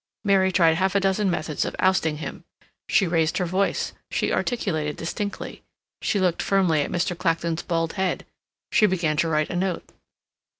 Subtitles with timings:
[0.23, 2.43] Mary tried half a dozen methods of ousting him.
[2.89, 5.61] She raised her voice, she articulated distinctly,
[6.01, 7.15] she looked firmly at Mr.
[7.15, 8.25] Clacton's bald head,
[8.71, 9.91] she began to write a note.